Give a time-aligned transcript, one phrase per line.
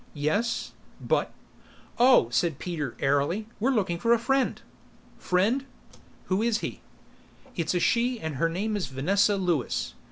[0.15, 0.71] "Yes...
[0.99, 1.31] but"
[1.99, 4.59] "Oh," said Peter airily, "we're looking for a friend."
[5.19, 5.63] "Friend?
[6.25, 6.81] Who is he?"
[7.55, 9.93] "It's a she and her name is Vanessa Lewis."